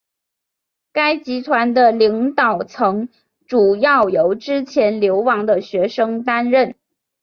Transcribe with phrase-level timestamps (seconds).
[0.91, 3.07] 该集团的领导层
[3.45, 6.73] 主要由之前流亡的学生担任。